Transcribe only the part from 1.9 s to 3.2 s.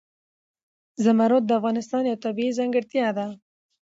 یوه طبیعي ځانګړتیا